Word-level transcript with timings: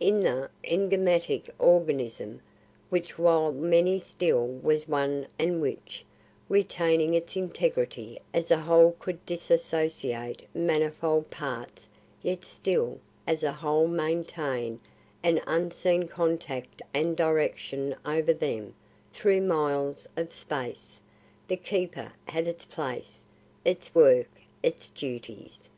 In 0.00 0.20
the 0.22 0.50
enigmatic 0.64 1.48
organism 1.60 2.40
which 2.90 3.20
while 3.20 3.52
many 3.52 4.00
still 4.00 4.44
was 4.44 4.88
one 4.88 5.28
and 5.38 5.62
which, 5.62 6.04
retaining 6.48 7.14
its 7.14 7.36
integrity 7.36 8.18
as 8.34 8.50
a 8.50 8.56
whole 8.58 8.96
could 8.98 9.24
dissociate 9.24 10.44
manifold 10.52 11.30
parts 11.30 11.88
yet 12.20 12.44
still 12.44 12.98
as 13.28 13.44
a 13.44 13.52
whole 13.52 13.86
maintain 13.86 14.80
an 15.22 15.40
unseen 15.46 16.08
contact 16.08 16.82
and 16.92 17.16
direction 17.16 17.94
over 18.04 18.34
them 18.34 18.74
through 19.12 19.40
miles 19.40 20.08
of 20.16 20.34
space, 20.34 20.98
the 21.46 21.56
Keeper 21.56 22.12
had 22.24 22.48
its 22.48 22.64
place, 22.64 23.24
its 23.64 23.94
work, 23.94 24.30
its 24.64 24.88
duties. 24.88 25.68